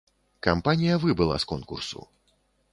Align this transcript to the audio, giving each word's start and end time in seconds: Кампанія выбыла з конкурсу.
Кампанія 0.47 0.95
выбыла 1.05 1.35
з 1.45 1.49
конкурсу. 1.55 1.99